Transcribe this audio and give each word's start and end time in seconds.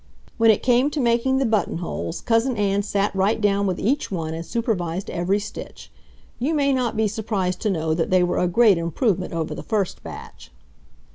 When 0.37 0.49
it 0.49 0.63
came 0.63 0.89
to 0.89 0.99
making 0.99 1.37
the 1.37 1.45
buttonholes, 1.45 2.21
Cousin 2.21 2.57
Ann 2.57 2.81
sat 2.81 3.13
right 3.15 3.39
down 3.39 3.67
with 3.67 3.79
each 3.79 4.09
one 4.09 4.33
and 4.33 4.43
supervised 4.43 5.11
every 5.11 5.37
stitch. 5.39 5.91
You 6.39 6.55
may 6.55 6.73
not 6.73 6.97
be 6.97 7.07
surprised 7.07 7.61
to 7.61 7.69
know 7.69 7.93
that 7.93 8.09
they 8.09 8.23
were 8.23 8.39
a 8.39 8.47
great 8.47 8.79
improvement 8.79 9.31
over 9.31 9.53
the 9.53 9.61
first 9.61 10.01
batch. 10.01 10.51